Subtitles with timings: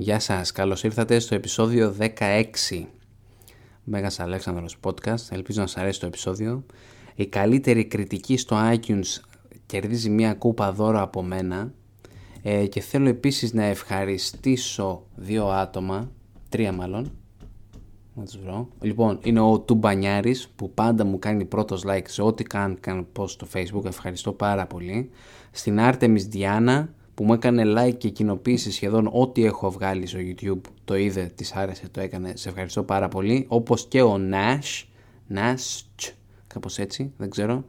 [0.00, 2.84] Γεια σας, καλώς ήρθατε στο επεισόδιο 16
[3.84, 6.64] Μέγας Αλέξανδρος Podcast, ελπίζω να σας αρέσει το επεισόδιο.
[7.14, 9.20] Η καλύτερη κριτική στο iTunes
[9.66, 11.72] κερδίζει μια κούπα δώρο από μένα.
[12.42, 16.10] Ε, και θέλω επίσης να ευχαριστήσω δύο άτομα,
[16.48, 17.12] τρία μάλλον.
[18.14, 18.68] Να τους βρω.
[18.80, 23.28] Λοιπόν, είναι ο Τουμπανιάρης που πάντα μου κάνει πρώτος like σε ό,τι κάνει, κάνει post
[23.28, 25.10] στο facebook, ευχαριστώ πάρα πολύ.
[25.50, 26.86] Στην Artemis Diana
[27.18, 30.60] που μου έκανε like και κοινοποίηση σχεδόν ό,τι έχω βγάλει στο YouTube.
[30.84, 32.32] Το είδε, της άρεσε, το έκανε.
[32.36, 33.44] Σε ευχαριστώ πάρα πολύ.
[33.48, 34.84] Όπως και ο Nash,
[35.34, 35.82] Nash,
[36.46, 37.64] κάπως έτσι, δεν ξέρω.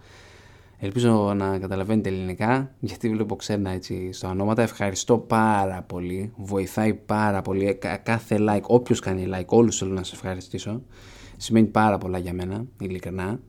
[0.78, 4.62] Ελπίζω να καταλαβαίνετε ελληνικά, γιατί βλέπω ξένα έτσι στο ονόματα.
[4.62, 6.32] Ευχαριστώ πάρα πολύ.
[6.36, 7.80] Βοηθάει πάρα πολύ.
[8.04, 10.82] Κάθε like, όποιος κάνει like, όλους θέλω να σε ευχαριστήσω.
[11.38, 13.40] Σημαίνει πάρα πολλά για μένα, ειλικρινά.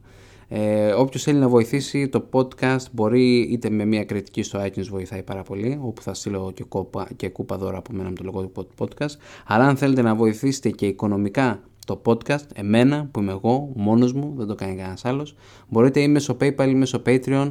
[0.53, 5.23] Ε, Όποιος θέλει να βοηθήσει το podcast μπορεί είτε με μια κριτική στο iTunes βοηθάει
[5.23, 8.47] πάρα πολύ, όπου θα στείλω και, κόπα, και κούπα δώρα από μένα με το λόγο
[8.47, 9.11] του podcast.
[9.47, 14.35] Αλλά αν θέλετε να βοηθήσετε και οικονομικά το podcast, εμένα που είμαι εγώ, μόνος μου,
[14.37, 15.37] δεν το κάνει κανένας άλλος,
[15.69, 17.51] μπορείτε ή μέσω PayPal ή μέσω Patreon,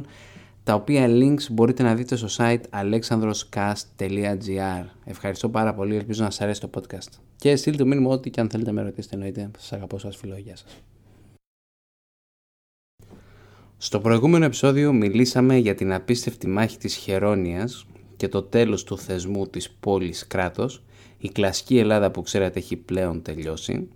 [0.64, 6.40] τα οποία links μπορείτε να δείτε στο site alexandroscast.gr Ευχαριστώ πάρα πολύ, ελπίζω να σας
[6.40, 7.08] αρέσει το podcast.
[7.36, 9.50] Και στείλτε το μήνυμα ό,τι και αν θέλετε με ρωτήσετε εννοείται.
[9.58, 10.82] Σας αγαπώ, σας φιλώ, γεια σας.
[13.82, 19.46] Στο προηγούμενο επεισόδιο μιλήσαμε για την απίστευτη μάχη της Χερόνιας και το τέλος του θεσμού
[19.46, 20.82] της πόλης κράτος.
[21.18, 23.88] Η κλασική Ελλάδα που ξέρετε έχει πλέον τελειώσει.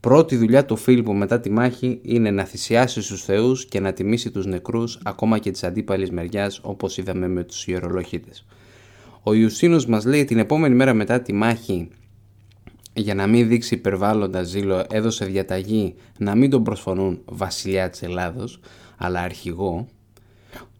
[0.00, 4.30] Πρώτη δουλειά του Φίλιππου μετά τη μάχη είναι να θυσιάσει στους θεούς και να τιμήσει
[4.30, 8.46] τους νεκρούς ακόμα και της αντίπαλης μεριάς όπως είδαμε με τους ιερολοχίτες.
[9.22, 11.88] Ο Ιουσίνος μας λέει την επόμενη μέρα μετά τη μάχη
[12.92, 18.60] για να μην δείξει υπερβάλλοντα ζήλο έδωσε διαταγή να μην τον προσφωνούν βασιλιά της Ελλάδος
[18.96, 19.86] αλλά αρχηγό,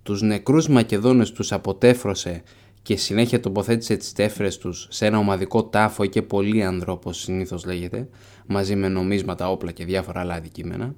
[0.03, 2.43] τους νεκρούς Μακεδόνες τους αποτέφρωσε
[2.83, 7.65] και συνέχεια τοποθέτησε τις τέφρες τους σε ένα ομαδικό τάφο και πολύ ανδρό όπως συνήθως
[7.65, 8.09] λέγεται,
[8.47, 10.95] μαζί με νομίσματα, όπλα και διάφορα άλλα αντικείμενα.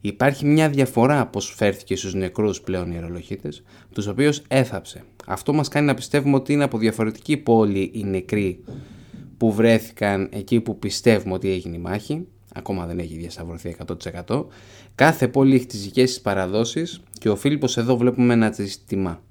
[0.00, 5.04] Υπάρχει μια διαφορά πως φέρθηκε στους νεκρούς πλέον ιερολογίτες, τους οποίους έθαψε.
[5.26, 8.64] Αυτό μας κάνει να πιστεύουμε ότι είναι από διαφορετική πόλη οι νεκροί
[9.36, 13.76] που βρέθηκαν εκεί που πιστεύουμε ότι έγινε η μάχη ακόμα δεν έχει διασταυρωθεί
[14.26, 14.44] 100%.
[14.96, 19.22] Κάθε πόλη έχει τις δικές της παραδόσεις και ο Φίλιππος εδώ βλέπουμε να τις τιμά.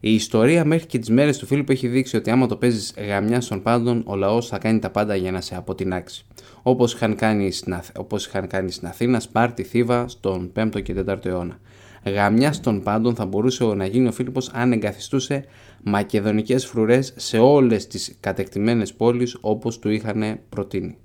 [0.00, 3.40] Η ιστορία μέχρι και τις μέρες του Φίλιππου έχει δείξει ότι άμα το παίζεις γαμιά
[3.40, 6.26] στον πάντων, ο λαός θα κάνει τα πάντα για να σε αποτινάξει.
[6.62, 11.24] Όπως είχαν κάνει στην, όπως είχαν κάνει στην Αθήνα, Σπάρτη, Θήβα στον 5ο και 4ο
[11.26, 11.58] αιώνα.
[12.04, 15.44] Γαμιά στον πάντων θα μπορούσε να γίνει ο Φίλιππος αν εγκαθιστούσε
[15.82, 20.96] μακεδονικές φρουρές σε όλες τις κατεκτημένες πόλεις όπως του είχαν προτείνει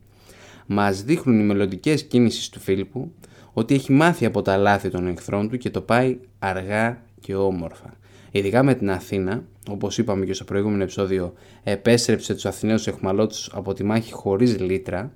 [0.71, 3.11] μας δείχνουν οι μελλοντικές κίνησεις του Φίλιππου
[3.53, 7.97] ότι έχει μάθει από τα λάθη των εχθρών του και το πάει αργά και όμορφα.
[8.31, 11.33] Ειδικά με την Αθήνα, όπως είπαμε και στο προηγούμενο επεισόδιο,
[11.63, 15.11] επέστρεψε τους Αθηναίους εχμαλώτους από τη μάχη χωρίς λίτρα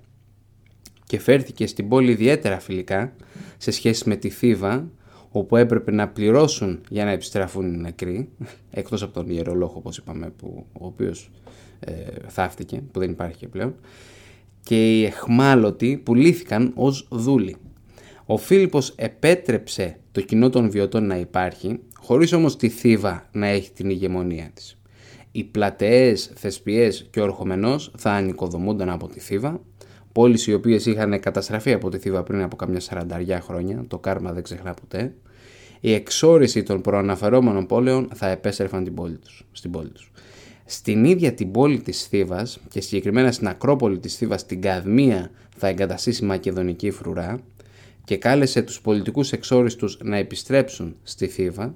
[1.06, 3.16] και φέρθηκε στην πόλη ιδιαίτερα φιλικά
[3.58, 4.90] σε σχέση με τη Θήβα,
[5.30, 8.30] όπου έπρεπε να πληρώσουν για να επιστραφούν οι νεκροί,
[8.72, 11.32] εκτός από τον ιερολόγο όπως είπαμε, που, ο οποίος
[11.80, 11.94] ε,
[12.28, 13.76] θαύτηκε, που δεν υπάρχει πλέον
[14.64, 17.56] και οι εχμάλωτοι πουλήθηκαν ως δούλοι.
[18.26, 23.72] Ο Φίλιππος επέτρεψε το κοινό των βιωτών να υπάρχει, χωρίς όμως τη θύβα να έχει
[23.72, 24.78] την ηγεμονία της.
[25.32, 29.62] Οι πλατεές, θεσπιές και ο ορχομενός θα ανοικοδομούνταν από τη θύβα,
[30.12, 34.34] πόλεις οι οποίες είχαν καταστραφεί από τη θύβα πριν από καμιά σαρανταριά χρόνια, το κάρμα
[34.34, 35.14] δεν ξεχνά ποτέ,
[35.80, 40.12] η εξόριση των προαναφερόμενων πόλεων θα επέστρεφαν την πόλη τους, στην πόλη τους.
[40.66, 45.68] Στην ίδια την πόλη της Θήβας και συγκεκριμένα στην Ακρόπολη της Θήβας στην Καδμία θα
[45.68, 47.40] εγκαταστήσει μακεδονική φρουρά
[48.06, 51.76] και κάλεσε τους πολιτικούς εξόριστους να επιστρέψουν στη Θήβα.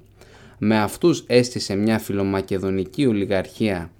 [0.57, 3.91] Με αυτούς έστησε μια φιλομακεδονική ολιγαρχία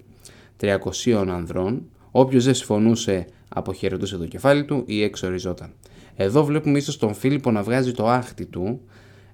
[0.60, 0.78] 300
[1.12, 1.88] ανδρών.
[2.10, 5.72] Όποιος δεν συμφωνούσε αποχαιρετούσε το κεφάλι του ή εξοριζόταν.
[6.16, 8.80] Εδώ βλέπουμε ίσως τον Φίλιππο να βγάζει το άχτη του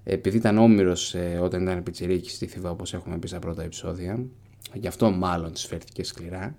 [0.04, 4.24] επειδή ήταν όμοιρος ε, όταν ήταν πιτσιρίκη στη Θήβα όπως έχουμε πει στα πρώτα επεισόδια
[4.72, 6.56] γι' αυτό μάλλον τις φέρθηκε σκληρά.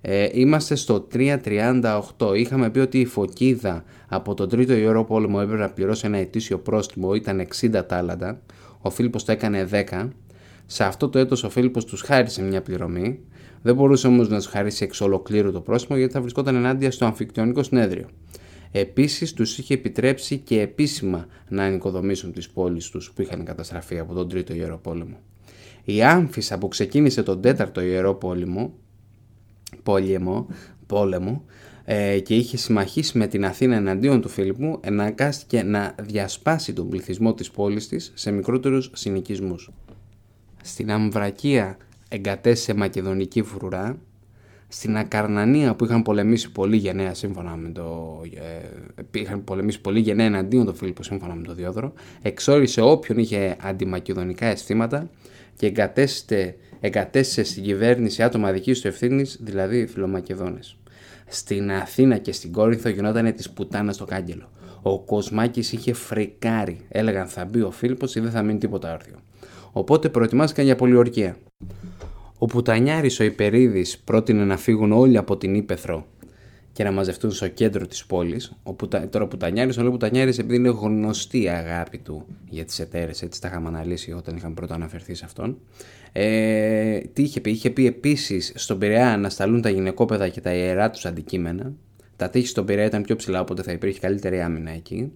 [0.00, 2.36] Ε, είμαστε στο 3.38.
[2.36, 6.58] Είχαμε πει ότι η Φωκίδα από τον τρίτο ιερό πόλεμο έπρεπε να πληρώσει ένα ετήσιο
[6.58, 8.40] πρόστιμο, ήταν 60 τάλαντα.
[8.80, 10.08] Ο Φίλιππος το έκανε 10.
[10.66, 13.20] Σε αυτό το έτος ο Φίλιππος τους χάρισε μια πληρωμή.
[13.62, 17.04] Δεν μπορούσε όμως να τους χαρίσει εξ ολοκλήρου το πρόστιμο γιατί θα βρισκόταν ενάντια στο
[17.04, 18.08] αμφικτιονικό συνέδριο.
[18.72, 24.14] Επίσης τους είχε επιτρέψει και επίσημα να ανοικοδομήσουν τις πόλεις τους που είχαν καταστραφεί από
[24.14, 25.16] τον τρίτο ιερό πόλεμο.
[25.84, 28.74] Η Άμφισα που ξεκίνησε τον τέταρτο ιερό πόλεμο,
[29.88, 30.46] πόλεμο,
[30.86, 31.44] πόλεμο
[31.84, 37.34] ε, και είχε συμμαχίσει με την Αθήνα εναντίον του Φίλιππου, εναγκάστηκε να διασπάσει τον πληθυσμό
[37.34, 39.70] της πόλης της σε μικρότερους συνοικισμούς.
[40.62, 41.76] Στην Αμβρακία
[42.08, 43.98] εγκατέστησε μακεδονική φρουρά,
[44.68, 48.20] στην Ακαρνανία που είχαν πολεμήσει πολύ γενναία σύμφωνα με το.
[48.34, 51.92] Ε, είχαν πολεμήσει πολύ γενναία εναντίον του Φίλιππο σύμφωνα με τον Διόδωρο,
[52.22, 55.10] εξόρισε όποιον είχε αντιμακεδονικά αισθήματα
[55.56, 60.76] και εγκατέστησε, εγκατέστησε στην κυβέρνηση άτομα δική του ευθύνης, δηλαδή φιλομακεδόνες.
[61.26, 64.50] Στην Αθήνα και στην Κόρινθο γινόταν τη πουτάνα στο κάγκελο.
[64.82, 66.80] Ο Κοσμάκης είχε φρικάρει.
[66.88, 69.16] Έλεγαν θα μπει ο Φίλιππος ή δεν θα μείνει τίποτα όρθιο.
[69.72, 71.36] Οπότε προετοιμάστηκαν για πολιορκία.
[72.38, 76.06] Ο Πουτανιάρης ο Υπερίδης πρότεινε να φύγουν όλοι από την Ήπεθρο
[76.78, 78.52] και να μαζευτούν στο κέντρο της πόλης.
[78.62, 79.08] Ο Πουτα...
[79.08, 83.22] Τώρα ο Πουτανιάρης, ο λέει Πουτανιάρης επειδή είναι γνωστή η αγάπη του για τις εταίρες,
[83.22, 85.58] έτσι τα είχαμε αναλύσει όταν είχαμε πρώτα αναφερθεί σε αυτόν.
[86.12, 90.54] Ε, τι είχε πει, είχε πει επίσης στον Πειραιά να σταλούν τα γυναικόπαιδα και τα
[90.54, 91.72] ιερά τους αντικείμενα.
[92.16, 95.12] Τα τείχη στον Πειραιά ήταν πιο ψηλά, οπότε θα υπήρχε καλύτερη άμυνα εκεί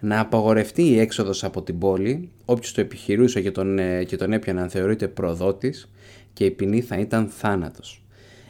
[0.00, 4.32] να απαγορευτεί η έξοδος από την πόλη, όποιος το επιχειρούσε και τον, ε, και τον
[4.32, 5.90] έπιανε να θεωρείται προδότης
[6.32, 8.02] και η ποινή θα ήταν θάνατος.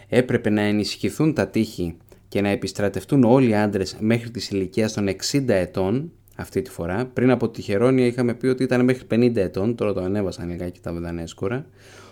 [0.09, 1.97] Έπρεπε να ενισχυθούν τα τείχη
[2.29, 7.07] και να επιστρατευτούν όλοι οι άντρες μέχρι τη ηλικίας των 60 ετών αυτή τη φορά.
[7.07, 10.81] Πριν από τη Χερόνια είχαμε πει ότι ήταν μέχρι 50 ετών, τώρα το ανέβασαν λιγάκι
[10.81, 11.67] τα βεδανέσκορα.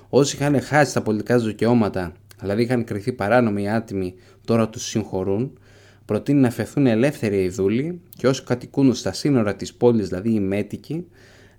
[0.08, 4.14] Όσοι είχαν χάσει τα πολιτικά δικαιώματα, δηλαδή είχαν κρυθεί παράνομοι ή άτιμοι,
[4.44, 5.58] τώρα τους συγχωρούν
[6.06, 10.40] προτείνει να φεθούν ελεύθεροι οι δούλοι και όσοι κατοικούν στα σύνορα της πόλης, δηλαδή οι
[10.40, 11.06] μέτικοι,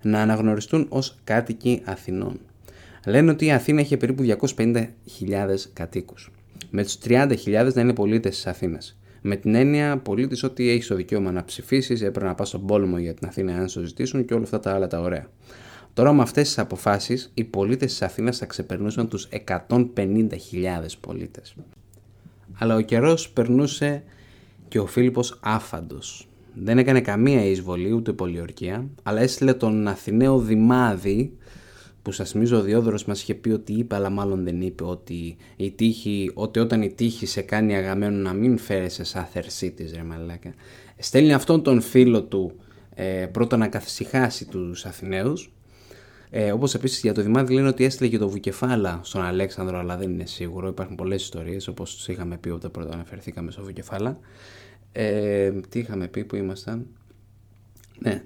[0.01, 2.39] να αναγνωριστούν ως κάτοικοι Αθηνών.
[3.05, 4.23] Λένε ότι η Αθήνα είχε περίπου
[4.55, 4.87] 250.000
[5.73, 6.31] κατοίκους.
[6.69, 8.97] Με τους 30.000 να είναι πολίτες της Αθήνας.
[9.21, 12.97] Με την έννοια πολίτης ότι έχει το δικαίωμα να ψηφίσεις, έπρεπε να πας στον πόλεμο
[12.97, 15.27] για την Αθήνα αν σου ζητήσουν και όλα αυτά τα άλλα τα ωραία.
[15.93, 21.55] Τώρα με αυτές τις αποφάσεις, οι πολίτες της Αθήνας θα ξεπερνούσαν τους 150.000 πολίτες.
[22.57, 24.03] Αλλά ο καιρός περνούσε
[24.67, 26.27] και ο Φίλιππος άφαντος.
[26.53, 31.37] Δεν έκανε καμία εισβολή ούτε πολιορκία, αλλά έστειλε τον Αθηναίο Δημάδη,
[32.07, 35.37] που σας θυμίζω ο Διόδωρος μας είχε πει ότι είπε, αλλά μάλλον δεν είπε, ότι,
[35.55, 40.03] η τύχη, ότι όταν η τύχη σε κάνει αγαμένο να μην φέρεσαι σαν θερσίτης, ρε
[40.03, 40.53] μαλάκα.
[40.97, 42.51] Στέλνει αυτόν τον φίλο του
[42.95, 45.51] ε, πρώτα να καθησυχάσει τους Αθηναίους,
[46.29, 49.97] ε, Όπως επίσης για το Δημάδι λένε ότι έστειλε και το Βουκεφάλα στον Αλέξανδρο, αλλά
[49.97, 50.67] δεν είναι σίγουρο.
[50.67, 54.19] Υπάρχουν πολλές ιστορίες, όπως είχαμε πει όταν πρώτα αναφερθήκαμε στο Βουκεφάλα.
[54.91, 56.87] Ε, τι είχαμε πει που ήμασταν.
[57.99, 58.21] Ναι.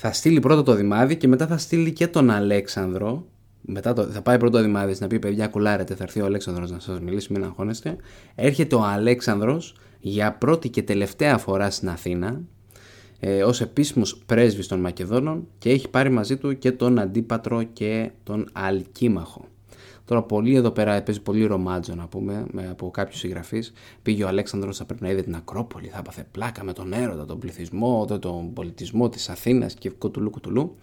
[0.00, 3.26] Θα στείλει πρώτα το Δημάδι και μετά θα στείλει και τον Αλέξανδρο.
[3.60, 6.70] Μετά το, θα πάει πρώτο ο Δημάδης να πει: Παιδιά, κουλάρετε, θα έρθει ο Αλέξανδρος
[6.70, 7.96] να σας μιλήσει, μην αγχώνεστε.
[8.34, 12.40] Έρχεται ο Αλέξανδρος για πρώτη και τελευταία φορά στην Αθήνα
[13.20, 18.10] ε, ως επίσημος πρέσβης των Μακεδόνων και έχει πάρει μαζί του και τον Αντίπατρο και
[18.22, 19.44] τον Αλκίμαχο.
[20.08, 23.72] Τώρα πολύ εδώ πέρα παίζει πολύ ρομάτζο να πούμε με, από κάποιους συγγραφείς.
[24.02, 27.24] Πήγε ο Αλέξανδρος θα πρέπει να είδε την Ακρόπολη, θα έπαθε πλάκα με τον έρωτα,
[27.24, 30.76] τον πληθυσμό, τον πολιτισμό της Αθήνας και κουτουλού κουτουλού.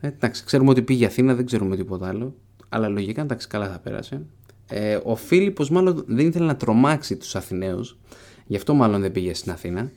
[0.00, 2.34] Ε, εντάξει, ξέρουμε ότι πήγε Αθήνα, δεν ξέρουμε τίποτα άλλο.
[2.68, 4.22] Αλλά λογικά εντάξει καλά θα πέρασε.
[4.68, 7.98] Ε, ο Φίλιππος μάλλον δεν ήθελε να τρομάξει τους Αθηναίους,
[8.46, 9.90] γι' αυτό μάλλον δεν πήγε στην Αθήνα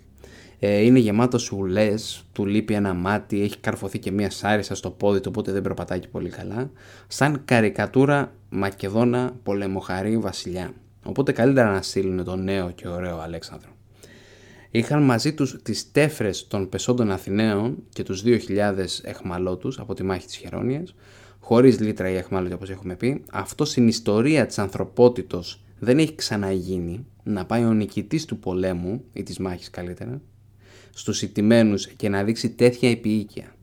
[0.59, 5.19] ε, είναι γεμάτο σουλές, του λείπει ένα μάτι, έχει καρφωθεί και μία σάρισα στο πόδι
[5.19, 6.71] του, οπότε δεν περπατάει και πολύ καλά.
[7.07, 10.73] Σαν καρικατούρα Μακεδόνα πολεμοχαρή βασιλιά.
[11.03, 13.69] Οπότε καλύτερα να στείλουν τον νέο και ωραίο Αλέξανδρο.
[14.71, 18.39] Είχαν μαζί τους τις τέφρες των πεσόντων Αθηναίων και τους 2.000
[19.03, 20.95] εχμαλώτους από τη μάχη της Χερόνιας,
[21.39, 23.23] χωρίς λίτρα ή εχμάλωτοι όπως έχουμε πει.
[23.31, 29.23] Αυτό στην ιστορία της ανθρωπότητος δεν έχει ξαναγίνει να πάει ο νικητής του πολέμου ή
[29.23, 30.21] της μάχης καλύτερα
[30.97, 33.55] στους ιτημένους και να δείξει τέτοια επίοικια.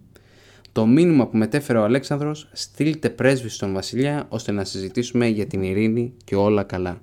[0.72, 5.62] Το μήνυμα που μετέφερε ο Αλέξανδρος στείλτε πρέσβη στον βασιλιά ώστε να συζητήσουμε για την
[5.62, 7.02] ειρήνη και όλα καλά.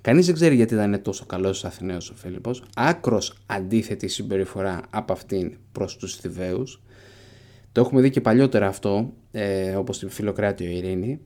[0.00, 5.12] Κανείς δεν ξέρει γιατί ήταν τόσο καλός ο Αθηναίος ο Φίλιππος, άκρος αντίθετη συμπεριφορά από
[5.12, 6.82] αυτήν προς τους Θηβαίους.
[7.72, 11.20] Το έχουμε δει και παλιότερα αυτό, ε, όπως στην Φιλοκράτιο Ειρήνη,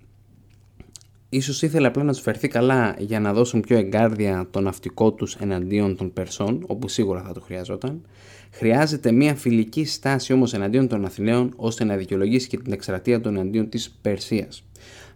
[1.34, 5.34] Ίσως ήθελε απλά να τους φερθεί καλά για να δώσουν πιο εγκάρδια το ναυτικό τους
[5.34, 8.02] εναντίον των Περσών, όπου σίγουρα θα το χρειαζόταν.
[8.50, 13.36] Χρειάζεται μια φιλική στάση όμως εναντίον των Αθηναίων, ώστε να δικαιολογήσει και την εκστρατεία των
[13.36, 14.64] εναντίον της Περσίας.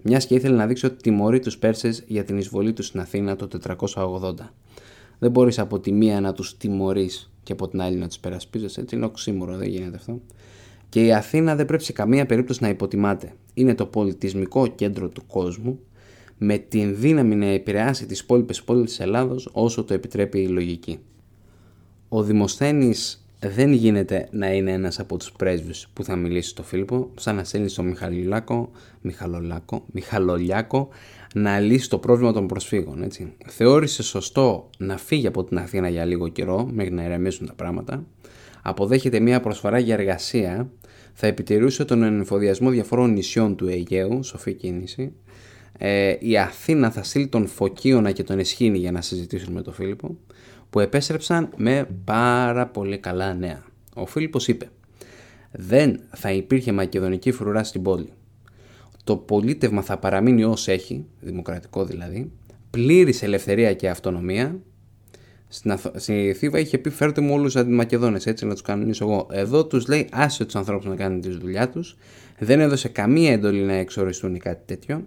[0.03, 3.37] Μιας και ήθελε να δείξει ότι τιμωρεί τους Πέρσες για την εισβολή τους στην Αθήνα
[3.37, 4.53] το 480.
[5.19, 8.81] Δεν μπορείς από τη μία να τους τιμωρείς και από την άλλη να τους περασπίζεσαι,
[8.81, 10.21] έτσι είναι οξύμορο, δεν γίνεται αυτό.
[10.89, 13.33] Και η Αθήνα δεν πρέπει σε καμία περίπτωση να υποτιμάται.
[13.55, 15.81] Είναι το πολιτισμικό κέντρο του κόσμου
[16.39, 20.99] με την δύναμη να επηρεάσει τις υπόλοιπες πόλεις της Ελλάδος όσο το επιτρέπει η λογική.
[22.09, 27.11] Ο Δημοσθένης δεν γίνεται να είναι ένας από τους πρέσβους που θα μιλήσει στο Φίλιππο,
[27.17, 30.89] σαν να στέλνει στο Μιχαλολάκο, Μιχαλολάκο, Μιχαλολιάκο
[31.35, 33.03] να λύσει το πρόβλημα των προσφύγων.
[33.03, 33.33] Έτσι.
[33.47, 38.05] Θεώρησε σωστό να φύγει από την Αθήνα για λίγο καιρό, μέχρι να ηρεμήσουν τα πράγματα.
[38.63, 40.71] Αποδέχεται μια προσφορά για εργασία,
[41.13, 45.13] θα επιτηρούσε τον ενεφοδιασμό διαφορών νησιών του Αιγαίου, σοφή κίνηση,
[45.79, 49.73] ε, η Αθήνα θα στείλει τον Φωκίωνα και τον Εσχήνη για να συζητήσουν με τον
[49.73, 50.17] Φίλιππο,
[50.71, 53.65] που επέστρεψαν με πάρα πολύ καλά νέα.
[53.95, 54.69] Ο Φίλιππος είπε
[55.51, 58.13] «Δεν θα υπήρχε μακεδονική φρουρά στην πόλη.
[59.05, 62.33] Το πολίτευμα θα παραμείνει ως έχει, δημοκρατικό δηλαδή,
[62.71, 64.61] πλήρης ελευθερία και αυτονομία
[65.49, 69.27] στην, στη Θήβα είχε πει φέρτε μου όλους του Αντιμακεδόνες έτσι να τους κανονίσω εγώ.
[69.31, 71.97] Εδώ τους λέει άσε τους ανθρώπους να κάνουν τη δουλειά τους.
[72.39, 75.07] Δεν έδωσε καμία εντολή να εξοριστούν ή κάτι τέτοιο.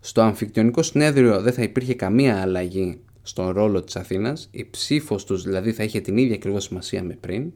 [0.00, 4.48] Στο αμφικτιονικό συνέδριο δεν θα υπήρχε καμία αλλαγή στον ρόλο της Αθήνας.
[4.50, 7.52] Η ψήφος τους δηλαδή θα είχε την ίδια ακριβώς σημασία με πριν.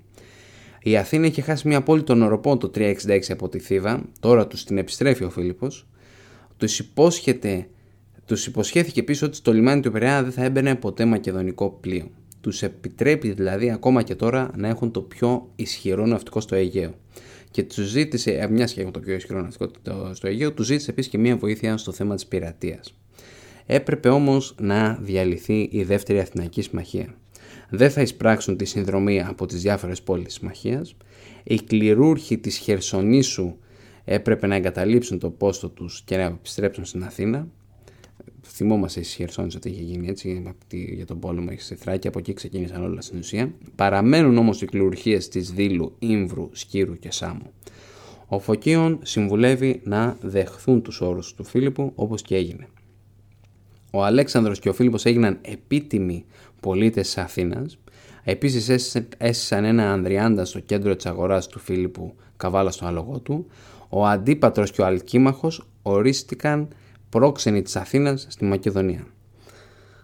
[0.83, 2.95] Η Αθήνα είχε χάσει μια πόλη των οροπών το 366
[3.29, 4.03] από τη Θήβα.
[4.21, 5.87] Τώρα τους την επιστρέφει ο Φίλιππος.
[6.57, 7.67] Τους υπόσχεται
[8.31, 12.11] τους υποσχέθηκε επίση ότι στο λιμάνι του Πειραιά δεν θα έμπαινε ποτέ μακεδονικό πλοίο.
[12.41, 16.95] Τους επιτρέπει δηλαδή ακόμα και τώρα να έχουν το πιο ισχυρό ναυτικό στο Αιγαίο.
[17.51, 19.71] Και τους ζήτησε, ε, μιας και έχουν το πιο ισχυρό ναυτικό
[20.13, 22.95] στο Αιγαίο, τους ζήτησε επίσης και μια βοήθεια στο θέμα της πειρατείας.
[23.67, 27.15] Έπρεπε όμως να διαλυθεί η δεύτερη Αθηναϊκή Συμμαχία.
[27.71, 30.97] Δεν θα εισπράξουν τη συνδρομή από τις διάφορες πόλεις της Συμμαχίας.
[31.43, 33.57] Οι κληρούργοι της Χερσονήσου
[34.05, 37.49] έπρεπε να εγκαταλείψουν το πόστο τους και να επιστρέψουν στην Αθήνα
[38.47, 42.33] θυμόμαστε στι Χερσόνε ότι είχε γίνει έτσι για τον πόλεμο έχει στη Θράκη, από εκεί
[42.33, 43.53] ξεκίνησαν όλα στην ουσία.
[43.75, 47.53] Παραμένουν όμως οι κληρουργίε της Δήλου, Ήμβρου, Σκύρου και Σάμου.
[48.27, 52.69] Ο Φωκίων συμβουλεύει να δεχθούν τους όρους του Φίλιππου όπως και έγινε.
[53.93, 56.25] Ο Αλέξανδρος και ο Φίλιππος έγιναν επίτιμοι
[56.61, 57.79] πολίτες της Αθήνας.
[58.25, 63.47] Επίσης έσυσαν ένα Ανδριάντα στο κέντρο της αγοράς του Φίλιππου καβάλα στον άλογο του.
[63.89, 66.69] Ο Αντίπατρος και ο Αλκίμαχος ορίστηκαν
[67.11, 69.07] πρόξενοι της Αθήνας στη Μακεδονία.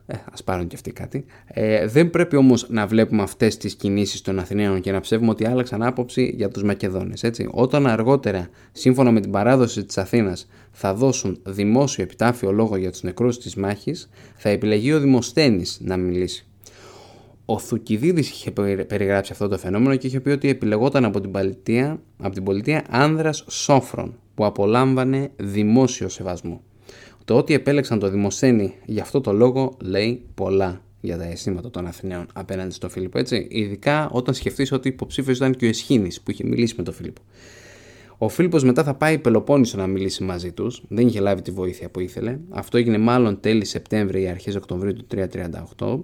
[0.06, 1.24] Ε, ας πάρουν και αυτοί κάτι.
[1.46, 5.46] Ε, δεν πρέπει όμως να βλέπουμε αυτές τις κινήσεις των Αθηναίων και να ψεύουμε ότι
[5.46, 7.22] άλλαξαν άποψη για τους Μακεδόνες.
[7.22, 7.48] Έτσι.
[7.50, 13.02] Όταν αργότερα, σύμφωνα με την παράδοση της Αθήνας, θα δώσουν δημόσιο επιτάφιο λόγο για τους
[13.02, 16.46] νεκρούς της μάχης, θα επιλεγεί ο Δημοσθένης να μιλήσει.
[17.44, 18.50] Ο Θουκυδίδης είχε
[18.86, 22.84] περιγράψει αυτό το φαινόμενο και είχε πει ότι επιλεγόταν από την πολιτεία, από την πολιτεία
[22.90, 26.62] άνδρας σόφρον που απολάμβανε δημόσιο σεβασμό.
[27.24, 31.86] Το ότι επέλεξαν το Δημοσθένη για αυτό το λόγο λέει πολλά για τα αισθήματα των
[31.86, 33.18] Αθηναίων απέναντι στον Φίλιππο.
[33.18, 33.46] Έτσι.
[33.50, 37.20] Ειδικά όταν σκεφτείς ότι υποψήφιος ήταν και ο Εσχήνης που είχε μιλήσει με τον Φίλιππο.
[38.18, 40.82] Ο Φίλιππος μετά θα πάει Πελοπόννησο να μιλήσει μαζί τους.
[40.88, 42.38] Δεν είχε λάβει τη βοήθεια που ήθελε.
[42.50, 45.06] Αυτό έγινε μάλλον τέλη Σεπτέμβρη ή αρχές Οκτωβρίου του
[45.78, 45.98] 338.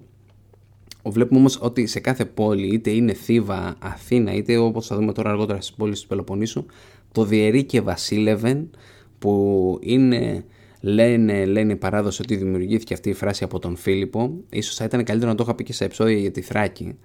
[1.05, 5.31] Βλέπουμε όμως ότι σε κάθε πόλη, είτε είναι Θήβα, Αθήνα, είτε όπως θα δούμε τώρα
[5.31, 6.65] αργότερα στις πόλεις του Πελοποννήσου,
[7.13, 8.71] το διαιρεί και βασίλευεν
[9.19, 10.45] που είναι
[10.85, 14.35] Λένε, λένε η παράδοση ότι δημιουργήθηκε αυτή η φράση από τον Φίλιππο.
[14.51, 16.99] Ίσως θα ήταν καλύτερο να το είχα πει και σε επεισόδια για τη Θράκη.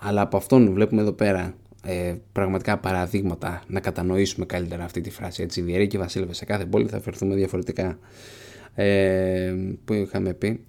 [0.00, 1.54] Αλλά από αυτόν βλέπουμε εδώ πέρα
[1.84, 5.42] ε, πραγματικά παραδείγματα να κατανοήσουμε καλύτερα αυτή τη φράση.
[5.42, 7.98] Έτσι, διαιρεί και βασίλευε σε κάθε πόλη θα φερθούμε διαφορετικά.
[8.74, 9.54] Ε,
[9.84, 10.64] που είχαμε πει;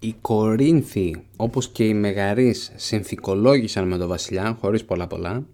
[0.00, 5.46] Οι Κορίνθοι, όπως και οι Μεγαρείς, συνθηκολόγησαν με τον βασιλιά, χωρίς πολλά πολλά,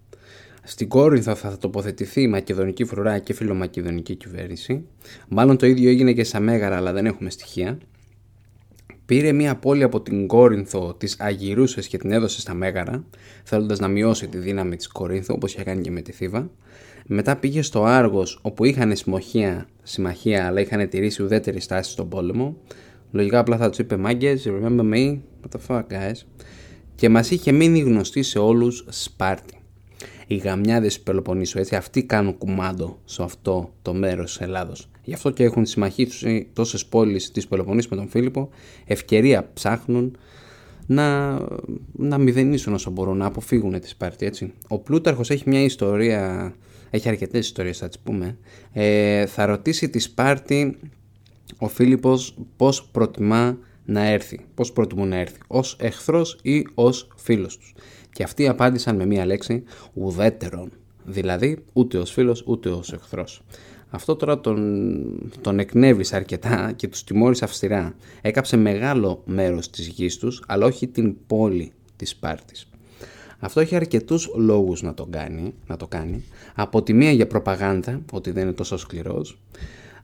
[0.69, 4.85] στην Κόρινθο θα τοποθετηθεί η μακεδονική φρουρά και φιλομακεδονική κυβέρνηση.
[5.27, 7.77] Μάλλον το ίδιο έγινε και στα Μέγαρα, αλλά δεν έχουμε στοιχεία.
[9.05, 13.03] Πήρε μια πόλη από την Κόρινθο, τη αγυρούσες και την έδωσε στα Μέγαρα,
[13.43, 16.49] θέλοντας να μειώσει τη δύναμη της Κόρινθο, όπως είχε κάνει και με τη Θήβα.
[17.05, 22.57] Μετά πήγε στο Άργος, όπου είχαν συμμαχία, συμμαχία, αλλά είχαν τηρήσει ουδέτερη στάση στον πόλεμο.
[23.11, 26.25] Λογικά απλά θα τους είπε Μάγκες, remember me, what the fuck guys.
[26.95, 29.58] Και μας είχε μείνει γνωστή σε όλους Σπάρτη
[30.27, 34.89] οι γαμιάδες του Πελοποννήσου, έτσι, αυτοί κάνουν κουμάντο σε αυτό το μέρος της Ελλάδος.
[35.03, 38.49] Γι' αυτό και έχουν συμμαχίσει τόσες πόλεις της Πελοποννήσου με τον Φίλιππο,
[38.85, 40.17] ευκαιρία ψάχνουν
[40.85, 41.37] να,
[41.91, 44.53] να μηδενίσουν όσο μπορούν, να αποφύγουν τη Σπάρτη, έτσι.
[44.67, 46.53] Ο Πλούταρχος έχει μια ιστορία,
[46.89, 48.37] έχει αρκετές ιστορίες θα τις πούμε,
[48.73, 50.77] ε, θα ρωτήσει τη Σπάρτη
[51.57, 57.57] ο Φίλιππος πώς προτιμά να έρθει, πώς προτιμούν να έρθει, ως εχθρός ή ως φίλος
[57.57, 57.73] τους.
[58.11, 59.63] Και αυτοί απάντησαν με μία λέξη
[59.93, 60.71] ουδέτερον.
[61.05, 63.41] Δηλαδή ούτε ως φίλος ούτε ως εχθρός.
[63.89, 67.95] Αυτό τώρα τον, τον εκνεύρισε αρκετά και τους τιμώρησε αυστηρά.
[68.21, 72.69] Έκαψε μεγάλο μέρος της γης τους, αλλά όχι την πόλη της Σπάρτης.
[73.39, 76.23] Αυτό έχει αρκετούς λόγους να το κάνει, να το κάνει.
[76.55, 79.39] Από τη μία για προπαγάνδα, ότι δεν είναι τόσο σκληρός,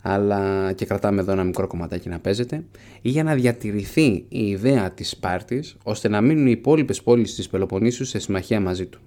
[0.07, 2.63] αλλά και κρατάμε εδώ ένα μικρό κομματάκι να παίζεται,
[3.01, 7.49] ή για να διατηρηθεί η ιδέα της Σπάρτης, ώστε να μείνουν οι υπόλοιπες πόλεις της
[7.49, 8.99] Πελοποννήσου σε συμμαχία μαζί του.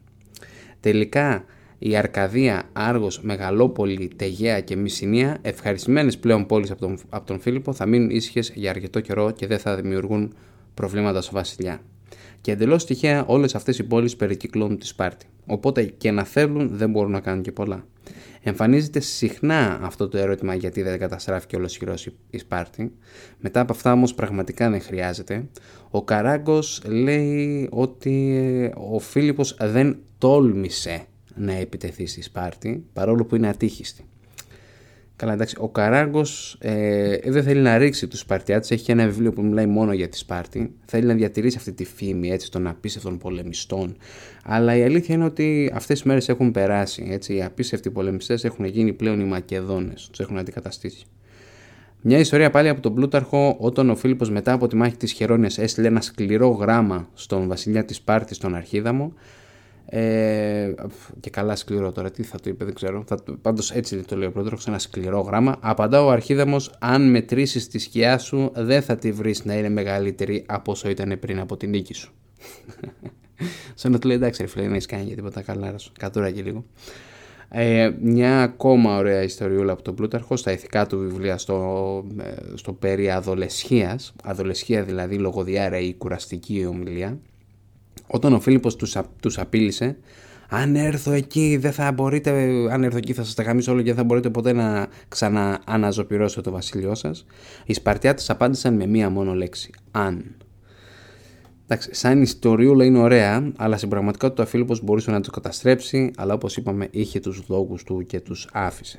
[0.80, 1.44] Τελικά,
[1.78, 7.72] η Αρκαδία, Άργος, Μεγαλόπολη, Τεγέα και Μυσινία, ευχαριστημένες πλέον πόλεις από τον, από τον Φίλιππο,
[7.72, 10.34] θα μείνουν ήσυχε για αρκετό καιρό και δεν θα δημιουργούν
[10.74, 11.80] προβλήματα στο βασιλιά.
[12.40, 15.26] Και εντελώς τυχαία όλες αυτές οι πόλεις περικυκλώνουν τη Σπάρτη.
[15.46, 17.84] Οπότε και να θέλουν δεν μπορούν να κάνουν και πολλά.
[18.42, 21.94] Εμφανίζεται συχνά αυτό το ερώτημα γιατί δεν καταστράφηκε ολοσχηρό
[22.30, 22.92] η Σπάρτη.
[23.38, 25.48] Μετά από αυτά όμως πραγματικά δεν χρειάζεται.
[25.90, 33.36] Ο Καράγκος λέει ότι ε, ο Φίλιππος δεν τόλμησε να επιτεθεί στη Σπάρτη παρόλο που
[33.36, 34.04] είναι ατύχιστη.
[35.18, 35.56] Καλά, εντάξει.
[35.58, 38.70] Ο Καράγκος ε, δεν θέλει να ρίξει τους Σπαρτιάτες.
[38.70, 40.74] Έχει ένα βιβλίο που μιλάει μόνο για τη Σπάρτη.
[40.84, 43.96] Θέλει να διατηρήσει αυτή τη φήμη έτσι, των απίστευτων πολεμιστών.
[44.44, 47.06] Αλλά η αλήθεια είναι ότι αυτές τις μέρες έχουν περάσει.
[47.10, 47.34] Έτσι.
[47.34, 50.08] Οι απίστευτοι πολεμιστές έχουν γίνει πλέον οι Μακεδόνες.
[50.10, 51.06] Τους έχουν αντικαταστήσει.
[52.00, 55.50] Μια ιστορία πάλι από τον Πλούταρχο, όταν ο Φίλιππος μετά από τη μάχη της Χερόνια
[55.56, 59.12] έστειλε ένα σκληρό γράμμα στον βασιλιά της Σπάρτης, τον Αρχίδαμο,
[59.90, 60.74] ε,
[61.20, 63.04] και καλά σκληρό τώρα, τι θα το είπε, δεν ξέρω.
[63.06, 65.56] Θα, πάντως έτσι το λέει ο πρόεδρος, ένα σκληρό γράμμα.
[65.60, 70.44] Απαντά ο Αρχίδαμος, αν μετρήσεις τη σκιά σου, δεν θα τη βρεις να είναι μεγαλύτερη
[70.48, 72.12] από όσο ήταν πριν από την νίκη σου.
[73.74, 75.92] Σαν να του λέει εντάξει ρε φίλε, δεν έχεις κάνει για τίποτα καλά, σου.
[75.98, 76.64] κατούρα και λίγο.
[77.50, 82.72] Ε, μια ακόμα ωραία ιστοριούλα από τον Πλούταρχο στα ηθικά του βιβλία στο, ε, στο
[82.72, 87.18] περί αδολεσχίας, αδολεσχία δηλαδή λογοδιάρα ή κουραστική ομιλία,
[88.08, 89.96] όταν ο Φίλιππος τους, τους απείλησε
[90.48, 92.30] αν έρθω εκεί δεν θα μπορείτε,
[92.70, 96.40] αν έρθω εκεί θα σας τα γαμίσω όλο και δεν θα μπορείτε ποτέ να ξανααναζωπηρώσω
[96.40, 97.26] το βασίλειό σας.
[97.64, 100.24] Οι Σπαρτιάτες απάντησαν με μία μόνο λέξη, αν.
[101.64, 106.34] Εντάξει, σαν ιστοριούλα είναι ωραία, αλλά στην πραγματικότητα ο Φίλιππος μπορούσε να το καταστρέψει, αλλά
[106.34, 108.98] όπως είπαμε είχε τους λόγους του και τους άφησε.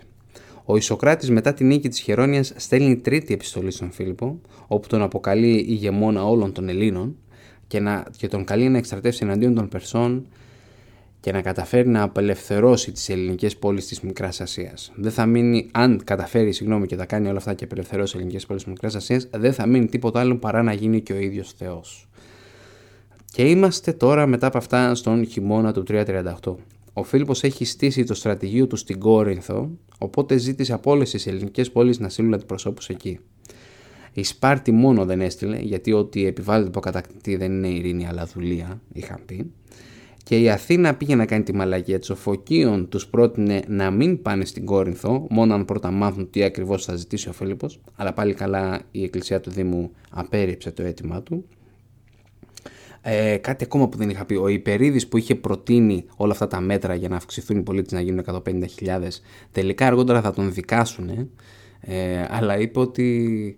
[0.66, 5.66] Ο Ισοκράτης μετά τη νίκη της Χερόνιας στέλνει τρίτη επιστολή στον Φίλιππο, όπου τον αποκαλεί
[5.68, 7.18] ηγεμόνα όλων των Ελλήνων,
[7.70, 10.28] και, να, και τον καλεί να εξτρατεύσει εναντίον των Περσών
[11.20, 14.92] και να καταφέρει να απελευθερώσει τις ελληνικές πόλεις της Μικράς Ασίας.
[14.96, 18.46] Δεν θα μείνει, αν καταφέρει συγγνώμη και τα κάνει όλα αυτά και απελευθερώσει τις ελληνικές
[18.46, 21.54] πόλεις της Μικράς Ασίας, δεν θα μείνει τίποτα άλλο παρά να γίνει και ο ίδιος
[21.54, 22.08] Θεός.
[23.32, 26.56] Και είμαστε τώρα μετά από αυτά στον χειμώνα του 338.
[26.94, 31.72] Ο Φίλιππος έχει στήσει το στρατηγείο του στην Κόρινθο, οπότε ζήτησε από όλες τις ελληνικές
[31.72, 33.20] πόλεις να στείλουν αντιπροσώπους εκεί.
[34.20, 38.82] Η Σπάρτη μόνο δεν έστειλε, γιατί ό,τι επιβάλλεται από κατακτητή δεν είναι ειρήνη αλλά δουλεία,
[38.94, 39.52] είχαν πει.
[40.24, 42.10] Και η Αθήνα πήγε να κάνει τη μαλακία της.
[42.10, 46.86] Ο Φωκίων τους πρότεινε να μην πάνε στην Κόρινθο, μόνο αν πρώτα μάθουν τι ακριβώς
[46.86, 47.80] θα ζητήσει ο Φίλιππος.
[47.96, 51.46] Αλλά πάλι καλά η Εκκλησία του Δήμου απέρριψε το αίτημά του.
[53.02, 54.36] Ε, κάτι ακόμα που δεν είχα πει.
[54.36, 58.02] Ο Υπερίδης που είχε προτείνει όλα αυτά τα μέτρα για να αυξηθούν οι πολίτες να
[58.02, 61.10] γίνουν 150.000, τελικά αργότερα θα τον δικάσουν.
[61.80, 63.56] Ε, αλλά είπε ότι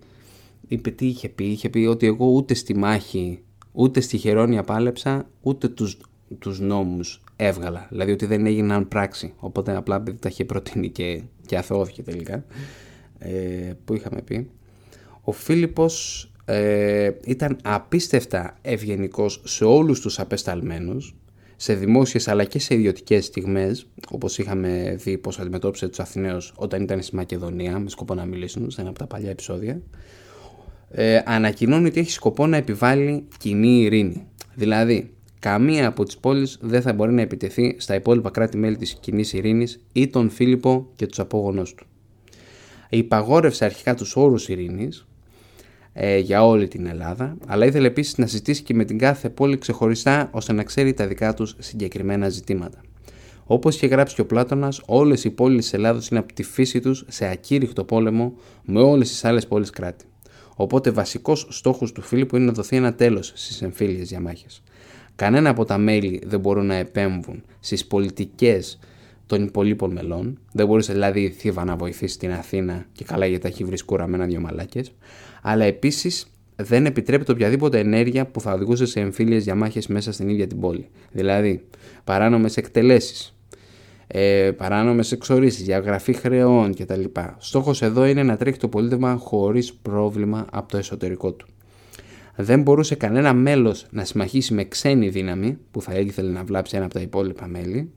[0.68, 1.44] είπε τι είχε πει.
[1.44, 5.98] Είχε πει ότι εγώ ούτε στη μάχη, ούτε στη Χερόνια πάλεψα, ούτε τους,
[6.38, 7.86] τους νόμους έβγαλα.
[7.90, 9.34] Δηλαδή ότι δεν έγιναν πράξη.
[9.36, 12.44] Οπότε απλά επειδή τα είχε προτείνει και, και αθώθηκε τελικά.
[13.18, 14.50] Ε, που είχαμε πει.
[15.22, 21.14] Ο Φίλιππος ε, ήταν απίστευτα ευγενικός σε όλους τους απεσταλμένους
[21.56, 26.82] σε δημόσιες αλλά και σε ιδιωτικές στιγμές όπως είχαμε δει πως αντιμετώπισε τους Αθηναίους όταν
[26.82, 29.82] ήταν στη Μακεδονία με σκοπό να μιλήσουν σε ένα από τα παλιά επεισόδια
[30.94, 34.26] ε, ανακοινώνει ότι έχει σκοπό να επιβάλλει κοινή ειρήνη.
[34.54, 39.32] Δηλαδή, καμία από τις πόλεις δεν θα μπορεί να επιτεθεί στα υπόλοιπα κράτη-μέλη της κοινής
[39.32, 41.86] ειρήνης ή τον Φίλιππο και τους απόγονός του.
[42.88, 45.06] Υπαγόρευσε αρχικά τους όρους ειρήνης
[45.92, 49.58] ε, για όλη την Ελλάδα, αλλά ήθελε επίσης να συζητήσει και με την κάθε πόλη
[49.58, 52.80] ξεχωριστά ώστε να ξέρει τα δικά τους συγκεκριμένα ζητήματα.
[53.44, 56.80] Όπως είχε γράψει και ο Πλάτωνας, όλες οι πόλεις της Ελλάδος είναι από τη φύση
[56.80, 60.04] τους σε ακήρυχτο πόλεμο με όλες τις άλλες πόλεις κράτη.
[60.56, 64.62] Οπότε βασικός στόχος του Φίλιππου είναι να δοθεί ένα τέλος στις εμφύλιες διαμάχες.
[65.16, 68.78] Κανένα από τα μέλη δεν μπορούν να επέμβουν στις πολιτικές
[69.26, 70.38] των υπολείπων μελών.
[70.52, 74.06] Δεν μπορούσε δηλαδή η Θήβα να βοηθήσει την Αθήνα και καλά γιατί έχει βρει σκούρα
[74.06, 74.92] με ένα-δυο μαλάκες.
[75.42, 80.46] Αλλά επίσης δεν επιτρέπεται οποιαδήποτε ενέργεια που θα οδηγούσε σε εμφύλιες διαμάχες μέσα στην ίδια
[80.46, 80.88] την πόλη.
[81.10, 81.64] Δηλαδή,
[82.04, 83.36] παράνομες εκτελέσεις,
[84.14, 87.04] ε, παράνομες εξορίσεις, διαγραφή χρεών κτλ.
[87.38, 91.46] Στόχος εδώ είναι να τρέχει το πολίτευμα χωρίς πρόβλημα από το εσωτερικό του.
[92.36, 96.84] Δεν μπορούσε κανένα μέλος να συμμαχίσει με ξένη δύναμη που θα ήθελε να βλάψει ένα
[96.84, 97.90] από τα υπόλοιπα μέλη.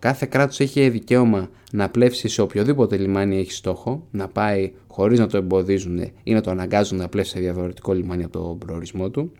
[0.00, 5.26] Κάθε κράτος έχει δικαίωμα να πλεύσει σε οποιοδήποτε λιμάνι έχει στόχο, να πάει χωρίς να
[5.26, 9.32] το εμποδίζουν ή να το αναγκάζουν να πλεύσει σε διαφορετικό λιμάνι από τον προορισμό του.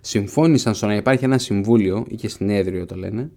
[0.00, 3.30] Συμφώνησαν στο να υπάρχει ένα συμβούλιο ή και συνέδριο το λένε,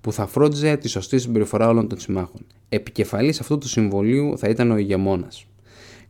[0.00, 2.46] που θα φρόντιζε τη σωστή συμπεριφορά όλων των συμμάχων.
[2.68, 5.46] Επικεφαλής αυτού του συμβολίου θα ήταν ο ηγεμόνας.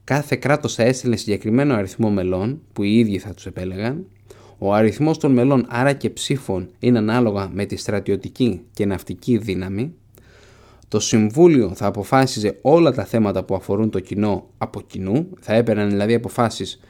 [0.04, 4.06] Κάθε κράτος θα έστειλε συγκεκριμένο αριθμό μελών που οι ίδιοι θα τους επέλεγαν.
[4.58, 9.94] Ο αριθμός των μελών άρα και ψήφων είναι ανάλογα με τη στρατιωτική και ναυτική δύναμη.
[10.88, 15.90] Το Συμβούλιο θα αποφάσιζε όλα τα θέματα που αφορούν το κοινό από κοινού, θα έπαιρναν
[15.90, 16.80] δηλαδή αποφάσεις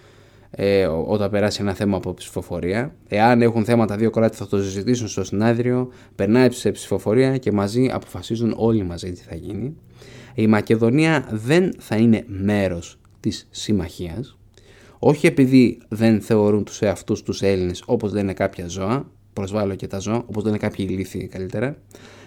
[0.51, 2.95] ε, όταν περάσει ένα θέμα από ψηφοφορία.
[3.09, 7.89] Εάν έχουν θέματα δύο κράτη θα το συζητήσουν στο συνάδριο, περνάει σε ψηφοφορία και μαζί
[7.93, 9.77] αποφασίζουν όλοι μαζί τι θα γίνει.
[10.35, 14.39] Η Μακεδονία δεν θα είναι μέρος της συμμαχίας,
[14.99, 19.99] όχι επειδή δεν θεωρούν τους εαυτούς τους Έλληνες όπως λένε κάποια ζώα, προσβάλλω και τα
[19.99, 21.77] ζώα, όπως λένε κάποιοι ηλίθιοι καλύτερα,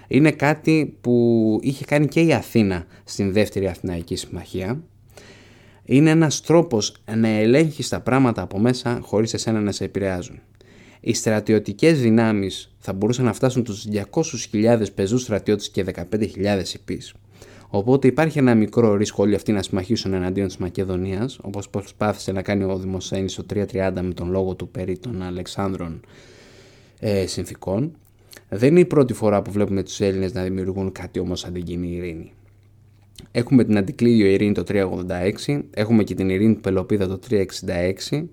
[0.07, 4.83] είναι κάτι που είχε κάνει και η Αθήνα στην δεύτερη Αθηναϊκή Συμμαχία.
[5.85, 10.39] Είναι ένας τρόπος να ελέγχεις τα πράγματα από μέσα χωρίς εσένα να σε επηρεάζουν.
[10.99, 13.85] Οι στρατιωτικές δυνάμεις θα μπορούσαν να φτάσουν τους
[14.51, 17.13] 200.000 πεζούς στρατιώτες και 15.000 υπείς.
[17.67, 22.41] Οπότε υπάρχει ένα μικρό ρίσκο όλοι αυτοί να συμμαχήσουν εναντίον της Μακεδονίας, όπως προσπάθησε να
[22.41, 25.99] κάνει ο Δημοσθένης το 330 με τον λόγο του περί των Αλεξάνδρων
[26.99, 27.95] ε, συνθήκων.
[28.49, 31.63] Δεν είναι η πρώτη φορά που βλέπουμε τους Έλληνες να δημιουργούν κάτι όμως σαν την
[31.63, 32.31] κοινή ειρήνη.
[33.31, 34.63] Έχουμε την αντικλείδιο ειρήνη το
[35.47, 38.25] 386, έχουμε και την ειρήνη του Πελοπίδα το 366.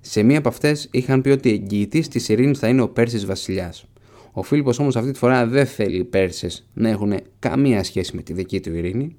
[0.00, 3.86] Σε μία από αυτές είχαν πει ότι εγγυητής της ειρήνης θα είναι ο Πέρσης βασιλιάς.
[4.32, 8.22] Ο Φίλιππος όμως αυτή τη φορά δεν θέλει οι Πέρσες να έχουν καμία σχέση με
[8.22, 9.16] τη δική του ειρήνη.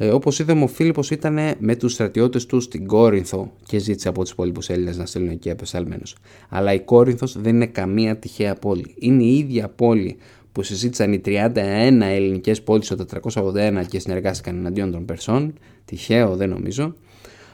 [0.00, 4.20] Ε, όπως είδαμε ο Φίλιππος ήταν με τους στρατιώτες του στην Κόρινθο και ζήτησε από
[4.22, 6.16] τους υπόλοιπους Έλληνες να στείλουν εκεί απεσταλμένους.
[6.48, 8.94] Αλλά η Κόρινθος δεν είναι καμία τυχαία πόλη.
[8.98, 10.16] Είναι η ίδια πόλη
[10.58, 11.54] που συζήτησαν οι 31
[12.00, 15.52] ελληνικές πόλεις το 481 και συνεργάστηκαν εναντίον των Περσών.
[15.84, 16.94] Τυχαίο δεν νομίζω.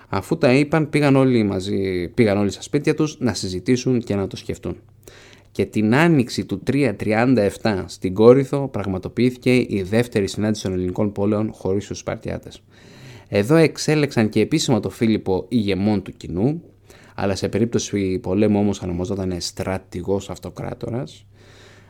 [0.08, 4.26] Αφού τα είπαν πήγαν όλοι μαζί, πήγαν όλοι στα σπίτια τους να συζητήσουν και να
[4.26, 4.76] το σκεφτούν
[5.52, 11.86] και την άνοιξη του 337 στην Κόρυθο πραγματοποιήθηκε η δεύτερη συνάντηση των ελληνικών πόλεων χωρίς
[11.86, 12.62] τους Σπαρτιάτες.
[13.28, 16.62] Εδώ εξέλεξαν και επίσημα το Φίλιππο ηγεμόν του κοινού,
[17.14, 21.26] αλλά σε περίπτωση πολέμου όμως ονομαζόταν στρατηγός αυτοκράτορας.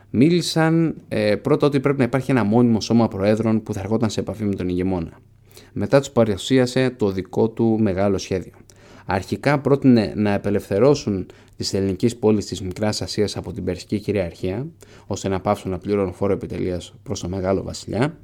[0.09, 4.19] Μίλησαν ε, πρώτα ότι πρέπει να υπάρχει ένα μόνιμο σώμα προέδρων που θα έρχονταν σε
[4.19, 5.19] επαφή με τον ηγεμόνα.
[5.73, 8.53] Μετά τους παρουσίασε το δικό του μεγάλο σχέδιο.
[9.05, 11.25] Αρχικά πρότεινε να απελευθερώσουν
[11.57, 14.67] τις ελληνική πόλη της Μικράς Ασίας από την Περσική κυριαρχία,
[15.07, 18.17] ώστε να πάψουν να πληρώνουν φόρο επιτελείας προς το Μεγάλο Βασιλιά,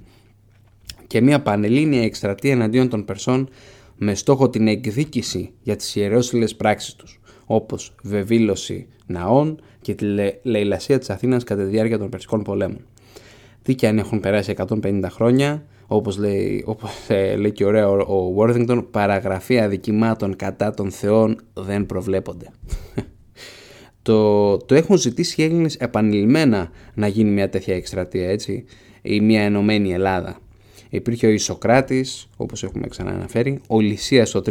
[1.08, 3.50] και μια πανελλήνια εκστρατεία εναντίον των Περσών
[3.98, 10.06] με στόχο την εκδίκηση για τις ιερόσιλε πράξεις τους, όπως βεβήλωση ναών και τη
[10.44, 12.86] λαιλασία της Αθήνας κατά τη διάρκεια των Περσικών πολέμων.
[13.62, 18.36] Τι και αν έχουν περάσει 150 χρόνια, όπως λέει, όπως ε, λέει και ωραία ο
[18.38, 22.46] Worthington, παραγραφή αδικημάτων κατά των θεών δεν προβλέπονται.
[24.02, 28.66] το, το έχουν ζητήσει οι Έλληνες επανειλημμένα να γίνει μια τέτοια εκστρατεία έτσι
[29.02, 30.38] ή μια ενωμένη Ελλάδα.
[30.94, 34.42] Υπήρχε ο Ισοκράτης, όπως έχουμε ξανααναφέρει, ο Λυσίας το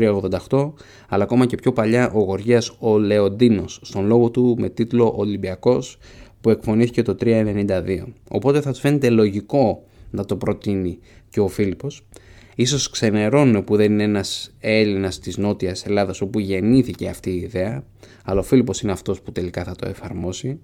[0.48, 0.72] 388,
[1.08, 5.98] αλλά ακόμα και πιο παλιά ο Γοργίας ο Λεοντίνος, στον λόγο του με τίτλο Ολυμπιακός,
[6.40, 8.04] που εκφωνήθηκε το 392.
[8.28, 10.98] Οπότε θα τους φαίνεται λογικό να το προτείνει
[11.28, 12.06] και ο Φίλιππος.
[12.54, 17.84] Ίσως ξενερώνουν που δεν είναι ένας Έλληνας της Νότιας Ελλάδας όπου γεννήθηκε αυτή η ιδέα,
[18.24, 20.58] αλλά ο Φίλιππος είναι αυτός που τελικά θα το εφαρμόσει.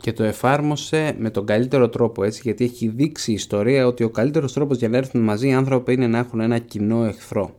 [0.00, 4.10] Και το εφάρμοσε με τον καλύτερο τρόπο έτσι, γιατί έχει δείξει η ιστορία ότι ο
[4.10, 7.58] καλύτερος τρόπος για να έρθουν μαζί οι άνθρωποι είναι να έχουν ένα κοινό εχθρό.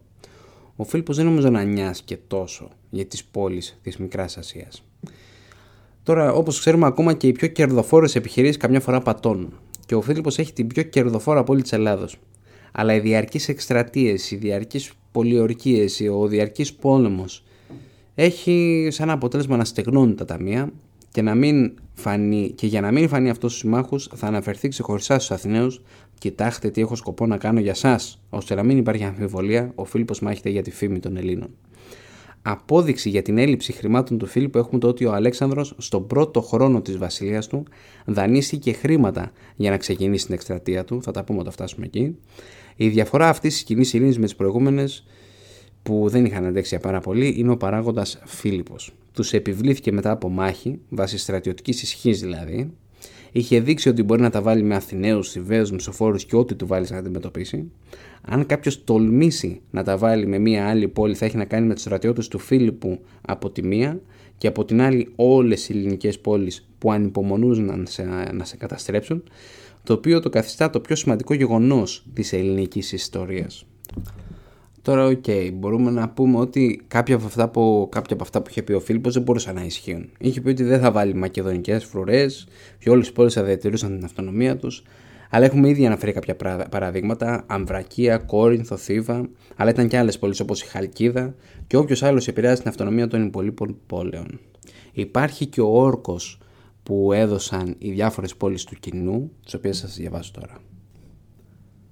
[0.76, 4.84] Ο Φίλιππος δεν νομίζω να νοιάζει και τόσο για τις πόλεις της Μικράς Ασίας.
[6.04, 9.54] Τώρα, όπως ξέρουμε, ακόμα και οι πιο κερδοφόρες επιχειρήσεις καμιά φορά πατώνουν
[9.86, 12.18] και ο Φίλιππος έχει την πιο κερδοφόρα πόλη της Ελλάδος.
[12.72, 17.44] Αλλά οι διαρκείς εκστρατείες, οι διαρκείς πολιορκίες, ο διαρκής πόλεμος
[18.16, 20.72] έχει σαν αποτέλεσμα να στεγνώνει τα ταμεία
[21.12, 25.16] και, να μην φανεί, και για να μην φανεί αυτός στους συμμάχους θα αναφερθεί ξεχωριστά
[25.16, 25.82] στους Αθηναίους
[26.18, 30.20] «Κοιτάξτε τι έχω σκοπό να κάνω για σας», ώστε να μην υπάρχει αμφιβολία, ο Φίλιππος
[30.20, 31.50] μάχεται για τη φήμη των Ελλήνων.
[32.42, 36.82] Απόδειξη για την έλλειψη χρημάτων του Φίλιππου έχουμε το ότι ο Αλέξανδρος στον πρώτο χρόνο
[36.82, 37.64] της βασιλείας του
[38.06, 42.18] δανείστηκε χρήματα για να ξεκινήσει την εκστρατεία του, θα τα πούμε όταν φτάσουμε εκεί.
[42.76, 45.06] Η διαφορά αυτής της κοινής ειρήνης με τις προηγούμενες
[45.84, 48.94] που δεν είχαν αντέξει πάρα πολύ είναι ο παράγοντας Φίλιππος.
[49.14, 52.72] Τους επιβλήθηκε μετά από μάχη, βάσει στρατιωτικής ισχύς δηλαδή,
[53.32, 56.88] είχε δείξει ότι μπορεί να τα βάλει με Αθηναίους, Ιβαίου, Μισοφόρους και ό,τι του βάλει
[56.90, 57.72] να αντιμετωπίσει.
[58.22, 61.74] Αν κάποιος τολμήσει να τα βάλει με μία άλλη πόλη, θα έχει να κάνει με
[61.74, 64.02] τους στρατιώτες του Φίλιππου από τη μία
[64.38, 69.24] και από την άλλη όλες οι ελληνικές πόλεις που ανυπομονούν να σε, να σε καταστρέψουν,
[69.84, 73.66] το οποίο το καθιστά το πιο σημαντικό γεγονός της ελληνικής ιστορίας.
[74.82, 78.50] Τώρα, OK, okay, μπορούμε να πούμε ότι κάποια από, αυτά που, κάποια από αυτά που
[78.50, 80.10] είχε πει ο Φίλιππος δεν μπορούσαν να ισχύουν.
[80.20, 82.48] Είχε πει ότι δεν θα βάλει μακεδονικές φρουρές
[82.80, 84.84] και όλες οι πόλεις θα διατηρούσαν την αυτονομία τους.
[85.30, 86.36] Αλλά έχουμε ήδη αναφέρει κάποια
[86.70, 91.36] παραδείγματα, Αμβρακία, Κόρινθο, Θήβα, αλλά ήταν και άλλες πόλεις όπως η Χαλκίδα
[91.68, 94.40] και όποιος άλλος επηρεάζει την αυτονομία των υπολοίπων πόλεων.
[94.92, 96.40] Υπάρχει και ο όρκος
[96.84, 100.58] που έδωσαν οι διάφορες πόλεις του κοινού, τις οποίες θα σας διαβάσω τώρα.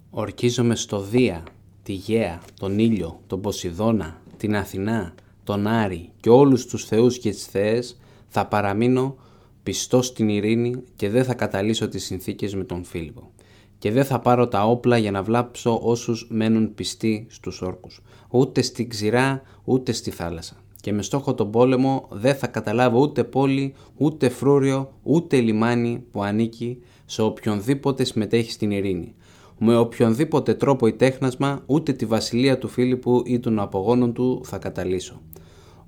[0.09, 1.43] Ορκίζομαι στο Δία,
[1.89, 7.29] τη Γαία, τον Ήλιο, τον Ποσειδώνα, την Αθηνά, τον Άρη και όλους τους θεούς και
[7.29, 9.15] τις θεές θα παραμείνω
[9.63, 13.31] πιστός στην ειρήνη και δεν θα καταλύσω τις συνθήκες με τον Φίλιππο.
[13.77, 18.01] Και δεν θα πάρω τα όπλα για να βλάψω όσους μένουν πιστοί στους όρκους.
[18.29, 20.55] Ούτε στην ξηρά ούτε στη θάλασσα.
[20.81, 26.23] Και με στόχο τον πόλεμο δεν θα καταλάβω ούτε πόλη, ούτε φρούριο, ούτε λιμάνι που
[26.23, 29.13] ανήκει σε οποιονδήποτε συμμετέχει στην ειρήνη.
[29.61, 34.57] Με οποιονδήποτε τρόπο ή τέχνασμα, ούτε τη βασιλεία του Φίλιππου ή των απογόνων του θα
[34.57, 35.21] καταλύσω.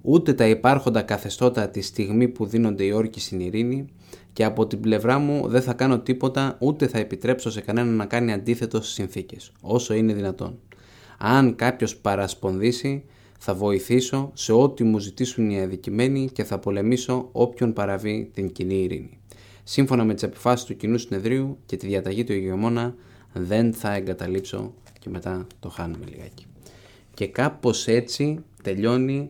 [0.02, 3.86] Ούτε τα υπάρχοντα καθεστώτα τη στιγμή που δίνονται οι όρκοι στην ειρήνη
[4.34, 8.06] και από την πλευρά μου δεν θα κάνω τίποτα ούτε θα επιτρέψω σε κανέναν να
[8.06, 10.60] κάνει αντίθετο στις συνθήκες, όσο είναι δυνατόν.
[11.18, 13.04] Αν κάποιος παρασπονδίσει,
[13.40, 18.84] θα βοηθήσω σε ό,τι μου ζητήσουν οι αδικημένοι και θα πολεμήσω όποιον παραβεί την κοινή
[18.84, 19.20] ειρήνη.
[19.64, 22.96] Σύμφωνα με τις επιφάσεις του κοινού συνεδρίου και τη διαταγή του ηγεμόνα,
[23.34, 26.46] δεν θα εγκαταλείψω και μετά το χάνουμε λιγάκι.
[27.14, 29.30] Και κάπως έτσι τελειώνει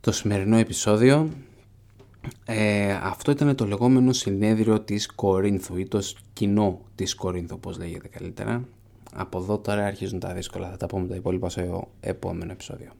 [0.00, 1.30] το σημερινό επεισόδιο.
[2.44, 8.08] Ε, αυτό ήταν το λεγόμενο συνέδριο της Κορίνθου ή το κοινό της Κορίνθου όπως λέγεται
[8.08, 8.64] καλύτερα.
[9.14, 12.90] Από εδώ τώρα αρχίζουν τα δύσκολα, θα τα πούμε τα υπόλοιπα στο επόμενο επεισόδιο.